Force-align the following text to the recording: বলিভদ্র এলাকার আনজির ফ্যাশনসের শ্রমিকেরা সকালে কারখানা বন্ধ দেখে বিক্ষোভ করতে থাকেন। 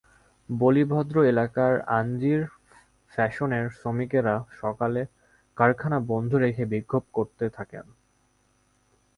বলিভদ্র 0.49 1.15
এলাকার 1.23 1.73
আনজির 1.91 2.41
ফ্যাশনসের 3.13 3.65
শ্রমিকেরা 3.77 4.35
সকালে 4.59 5.01
কারখানা 5.57 5.97
বন্ধ 6.11 6.31
দেখে 6.37 6.63
বিক্ষোভ 6.65 7.03
করতে 7.13 7.45
থাকেন। 7.49 7.85